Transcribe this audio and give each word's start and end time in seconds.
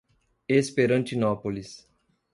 Esperantinópolis 0.49 1.87